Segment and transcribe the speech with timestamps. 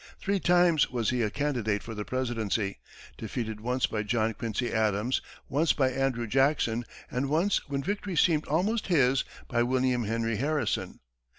[0.19, 2.79] Three times was he a candidate for the presidency,
[3.19, 8.47] defeated once by John Quincy Adams, once by Andrew Jackson, and once, when victory seemed
[8.47, 11.01] almost his, by William Henry Harrison.